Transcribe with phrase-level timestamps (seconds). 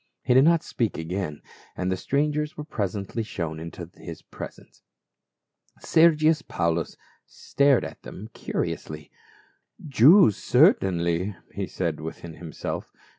[0.23, 1.43] He did not speak again,
[1.77, 4.81] and the strangers were presently shown into the presence.
[5.79, 9.11] Sergius Paulus stared at them curiously.
[9.87, 12.91] "Jews, certainly," he said within himself.